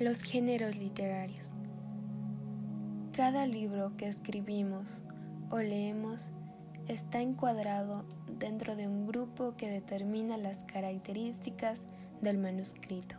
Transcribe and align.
Los 0.00 0.22
géneros 0.22 0.78
literarios. 0.78 1.52
Cada 3.12 3.46
libro 3.46 3.98
que 3.98 4.08
escribimos 4.08 5.02
o 5.50 5.58
leemos 5.58 6.30
está 6.88 7.20
encuadrado 7.20 8.06
dentro 8.38 8.76
de 8.76 8.88
un 8.88 9.06
grupo 9.06 9.58
que 9.58 9.68
determina 9.68 10.38
las 10.38 10.64
características 10.64 11.82
del 12.22 12.38
manuscrito. 12.38 13.16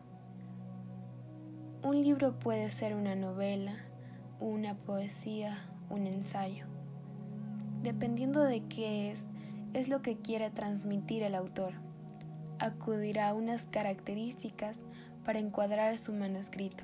Un 1.83 2.01
libro 2.01 2.39
puede 2.39 2.71
ser 2.71 2.95
una 2.95 3.13
novela, 3.13 3.75
una 4.39 4.73
poesía, 4.73 5.59
un 5.91 6.07
ensayo. 6.07 6.65
Dependiendo 7.83 8.43
de 8.43 8.63
qué 8.63 9.11
es, 9.11 9.27
es 9.73 9.87
lo 9.87 10.01
que 10.01 10.17
quiere 10.17 10.49
transmitir 10.49 11.21
el 11.21 11.35
autor. 11.35 11.73
Acudirá 12.57 13.29
a 13.29 13.33
unas 13.35 13.67
características 13.67 14.81
para 15.25 15.39
encuadrar 15.39 15.97
su 15.97 16.13
manuscrito. 16.13 16.83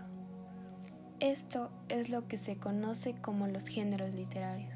Esto 1.20 1.72
es 1.90 2.10
lo 2.10 2.28
que 2.28 2.38
se 2.38 2.58
conoce 2.58 3.16
como 3.16 3.48
los 3.48 3.66
géneros 3.66 4.14
literarios. 4.14 4.76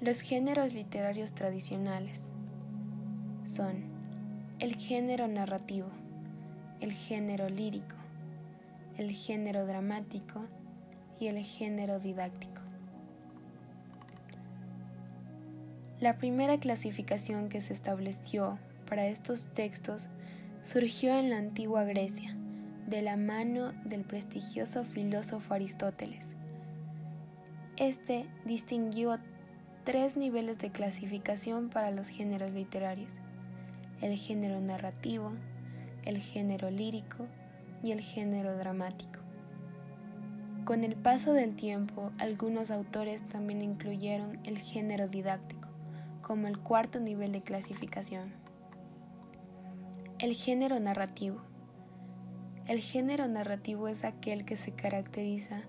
Los 0.00 0.20
géneros 0.20 0.74
literarios 0.74 1.32
tradicionales 1.32 2.22
son 3.44 3.82
el 4.60 4.76
género 4.76 5.26
narrativo, 5.26 5.88
el 6.80 6.92
género 6.92 7.48
lírico, 7.48 7.96
el 8.96 9.10
género 9.10 9.66
dramático 9.66 10.44
y 11.18 11.26
el 11.26 11.38
género 11.38 11.98
didáctico. 11.98 12.62
La 15.98 16.16
primera 16.16 16.60
clasificación 16.60 17.48
que 17.48 17.60
se 17.60 17.72
estableció 17.72 18.56
para 18.88 19.06
estos 19.06 19.48
textos 19.48 20.08
surgió 20.68 21.18
en 21.18 21.30
la 21.30 21.38
antigua 21.38 21.84
Grecia, 21.84 22.36
de 22.86 23.00
la 23.00 23.16
mano 23.16 23.72
del 23.86 24.04
prestigioso 24.04 24.84
filósofo 24.84 25.54
Aristóteles. 25.54 26.34
Este 27.78 28.26
distinguió 28.44 29.18
tres 29.84 30.18
niveles 30.18 30.58
de 30.58 30.70
clasificación 30.70 31.70
para 31.70 31.90
los 31.90 32.08
géneros 32.08 32.52
literarios, 32.52 33.10
el 34.02 34.18
género 34.18 34.60
narrativo, 34.60 35.32
el 36.04 36.18
género 36.18 36.70
lírico 36.70 37.24
y 37.82 37.92
el 37.92 38.02
género 38.02 38.54
dramático. 38.54 39.20
Con 40.66 40.84
el 40.84 40.96
paso 40.96 41.32
del 41.32 41.56
tiempo, 41.56 42.12
algunos 42.18 42.70
autores 42.70 43.24
también 43.24 43.62
incluyeron 43.62 44.38
el 44.44 44.58
género 44.58 45.08
didáctico 45.08 45.70
como 46.20 46.46
el 46.46 46.58
cuarto 46.58 47.00
nivel 47.00 47.32
de 47.32 47.40
clasificación. 47.40 48.47
El 50.20 50.34
género 50.34 50.80
narrativo. 50.80 51.42
El 52.66 52.80
género 52.80 53.28
narrativo 53.28 53.86
es 53.86 54.02
aquel 54.02 54.44
que 54.44 54.56
se 54.56 54.72
caracteriza 54.72 55.62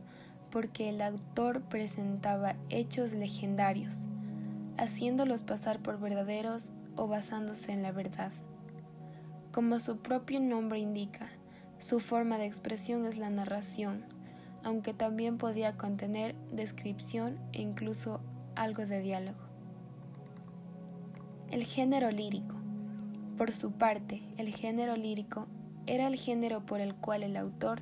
porque 0.49 0.89
el 0.89 1.03
autor 1.03 1.61
presentaba 1.61 2.55
hechos 2.69 3.13
legendarios, 3.13 4.07
haciéndolos 4.75 5.43
pasar 5.43 5.83
por 5.83 5.99
verdaderos 5.99 6.71
o 6.95 7.07
basándose 7.07 7.73
en 7.73 7.83
la 7.83 7.91
verdad. 7.91 8.31
Como 9.51 9.79
su 9.79 9.99
propio 9.99 10.39
nombre 10.39 10.79
indica, 10.79 11.29
su 11.77 11.99
forma 11.99 12.39
de 12.39 12.47
expresión 12.47 13.05
es 13.05 13.17
la 13.17 13.29
narración, 13.29 14.03
aunque 14.63 14.95
también 14.95 15.37
podía 15.37 15.77
contener 15.77 16.35
descripción 16.51 17.37
e 17.53 17.61
incluso 17.61 18.19
algo 18.55 18.87
de 18.87 18.99
diálogo. 18.99 19.43
El 21.51 21.65
género 21.65 22.09
lírico. 22.09 22.58
Por 23.39 23.53
su 23.53 23.71
parte, 23.71 24.21
el 24.35 24.53
género 24.53 24.97
lírico 24.97 25.47
era 25.85 26.07
el 26.07 26.17
género 26.17 26.65
por 26.65 26.81
el 26.81 26.93
cual 26.93 27.23
el 27.23 27.37
autor 27.37 27.81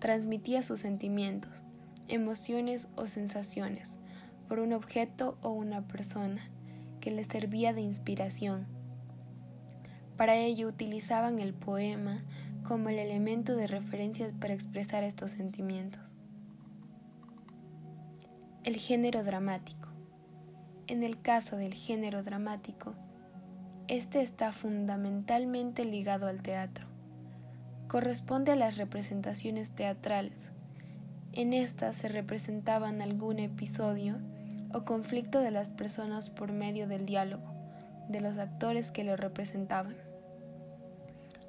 transmitía 0.00 0.62
sus 0.62 0.80
sentimientos, 0.80 1.62
emociones 2.08 2.88
o 2.94 3.06
sensaciones 3.06 3.94
por 4.48 4.58
un 4.58 4.74
objeto 4.74 5.38
o 5.40 5.52
una 5.52 5.88
persona 5.88 6.50
que 7.00 7.10
le 7.10 7.24
servía 7.24 7.72
de 7.72 7.80
inspiración. 7.80 8.66
Para 10.18 10.36
ello 10.36 10.68
utilizaban 10.68 11.38
el 11.38 11.54
poema 11.54 12.22
como 12.62 12.90
el 12.90 12.98
elemento 12.98 13.56
de 13.56 13.66
referencia 13.66 14.30
para 14.38 14.52
expresar 14.52 15.04
estos 15.04 15.30
sentimientos. 15.30 16.02
El 18.62 18.76
género 18.76 19.24
dramático. 19.24 19.88
En 20.86 21.02
el 21.02 21.18
caso 21.22 21.56
del 21.56 21.72
género 21.72 22.22
dramático, 22.22 22.94
este 23.88 24.20
está 24.20 24.52
fundamentalmente 24.52 25.86
ligado 25.86 26.26
al 26.26 26.42
teatro. 26.42 26.86
Corresponde 27.88 28.52
a 28.52 28.56
las 28.56 28.76
representaciones 28.76 29.70
teatrales. 29.70 30.50
En 31.32 31.54
estas 31.54 31.96
se 31.96 32.08
representaban 32.08 33.00
algún 33.00 33.38
episodio 33.38 34.18
o 34.74 34.84
conflicto 34.84 35.40
de 35.40 35.50
las 35.50 35.70
personas 35.70 36.28
por 36.28 36.52
medio 36.52 36.86
del 36.86 37.06
diálogo 37.06 37.54
de 38.10 38.20
los 38.20 38.38
actores 38.38 38.90
que 38.90 39.04
lo 39.04 39.16
representaban. 39.16 39.96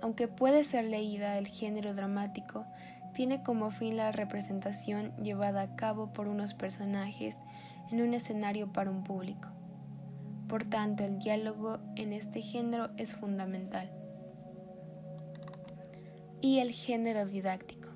Aunque 0.02 0.30
puede 0.30 0.64
ser 0.64 0.86
leída, 0.86 1.38
el 1.38 1.48
género 1.48 1.94
dramático 1.94 2.66
tiene 3.14 3.44
como 3.44 3.72
fin 3.72 3.98
la 3.98 4.14
representación 4.14 5.14
llevada 5.22 5.62
a 5.62 5.76
cabo 5.76 6.14
por 6.14 6.28
unos 6.28 6.54
personajes 6.54 7.42
en 7.92 8.02
un 8.02 8.14
escenario 8.14 8.72
para 8.72 8.92
un 8.92 9.04
público. 9.04 9.50
Por 10.50 10.66
tanto, 10.66 11.04
el 11.04 11.20
diálogo 11.20 11.78
en 11.96 12.12
este 12.12 12.42
género 12.42 12.90
es 12.98 13.16
fundamental. 13.16 13.92
Y 16.42 16.58
el 16.58 16.72
género 16.72 17.28
didáctico. 17.28 17.90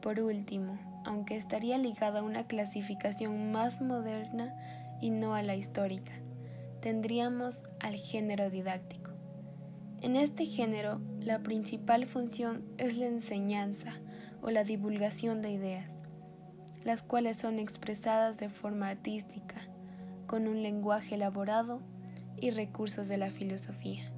Por 0.00 0.20
último, 0.20 0.78
aunque 1.04 1.36
estaría 1.36 1.76
ligado 1.76 2.18
a 2.18 2.22
una 2.22 2.46
clasificación 2.46 3.52
más 3.52 3.82
moderna 3.82 4.56
y 5.02 5.10
no 5.10 5.34
a 5.34 5.42
la 5.42 5.54
histórica, 5.54 6.12
tendríamos 6.80 7.62
al 7.78 7.96
género 7.96 8.48
didáctico. 8.48 9.10
En 10.00 10.16
este 10.16 10.46
género, 10.46 11.02
la 11.20 11.40
principal 11.40 12.06
función 12.06 12.64
es 12.78 12.96
la 12.96 13.04
enseñanza 13.04 13.92
o 14.40 14.48
la 14.48 14.64
divulgación 14.64 15.42
de 15.42 15.50
ideas, 15.50 15.90
las 16.84 17.02
cuales 17.02 17.36
son 17.36 17.58
expresadas 17.58 18.38
de 18.38 18.48
forma 18.48 18.88
artística, 18.88 19.69
con 20.30 20.46
un 20.46 20.62
lenguaje 20.62 21.16
elaborado 21.16 21.82
y 22.40 22.52
recursos 22.52 23.08
de 23.08 23.18
la 23.18 23.30
filosofía. 23.30 24.12